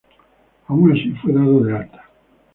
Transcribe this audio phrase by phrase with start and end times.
[0.67, 2.05] Aun así fue dado de alta.